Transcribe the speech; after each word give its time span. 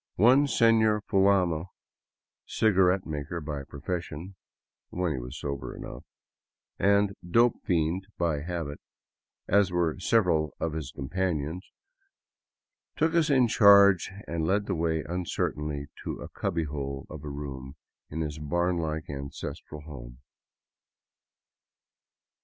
One 0.15 0.47
Sefior 0.47 0.99
Fulano, 1.07 1.67
cigarette 2.47 3.05
maker 3.05 3.39
by 3.39 3.61
profession— 3.63 4.33
when 4.89 5.11
he 5.11 5.19
was 5.19 5.37
sober 5.39 5.75
enough— 5.75 6.03
and" 6.79 7.13
dope 7.37 7.63
fiend" 7.63 8.07
by 8.17 8.41
habit, 8.41 8.79
as 9.47 9.71
were 9.71 9.99
several 9.99 10.55
of 10.59 10.73
his 10.73 10.89
companions, 10.91 11.71
took 12.95 13.13
us 13.13 13.29
in 13.29 13.47
charge 13.47 14.11
and 14.27 14.43
led 14.47 14.65
the 14.65 14.73
way 14.73 15.03
uncertainly 15.07 15.85
to 16.03 16.13
a 16.13 16.29
cubby 16.29 16.63
hole 16.63 17.05
of 17.07 17.23
a 17.23 17.29
room 17.29 17.75
in 18.09 18.21
his 18.21 18.39
barn 18.39 18.77
like 18.79 19.07
ancestral 19.07 19.81
home. 19.81 20.17